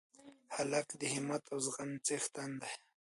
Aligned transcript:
هلک 0.55 0.87
د 1.01 1.03
همت 1.13 1.43
او 1.53 1.57
زغم 1.65 1.91
څښتن 2.05 2.51
دی. 2.61 2.73